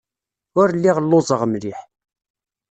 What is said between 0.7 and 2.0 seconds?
lliɣ lluẓeɣ mliḥ.